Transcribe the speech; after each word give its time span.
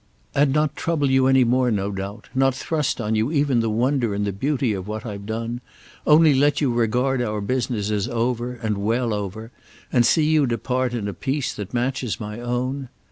"And 0.33 0.51
not 0.51 0.75
trouble 0.75 1.11
you 1.11 1.27
any 1.27 1.43
more, 1.43 1.69
no 1.69 1.91
doubt—not 1.91 2.55
thrust 2.55 2.99
on 2.99 3.13
you 3.13 3.31
even 3.31 3.59
the 3.59 3.69
wonder 3.69 4.15
and 4.15 4.25
the 4.25 4.33
beauty 4.33 4.73
of 4.73 4.87
what 4.87 5.05
I've 5.05 5.27
done; 5.27 5.61
only 6.07 6.33
let 6.33 6.59
you 6.59 6.73
regard 6.73 7.21
our 7.21 7.39
business 7.39 7.91
as 7.91 8.07
over, 8.07 8.53
and 8.53 8.79
well 8.79 9.13
over, 9.13 9.51
and 9.93 10.03
see 10.03 10.25
you 10.27 10.47
depart 10.47 10.95
in 10.95 11.07
a 11.07 11.13
peace 11.13 11.53
that 11.53 11.75
matches 11.75 12.19
my 12.19 12.39
own? 12.39 12.89